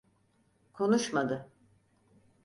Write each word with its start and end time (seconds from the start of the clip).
Konuşmadı. 0.73 1.49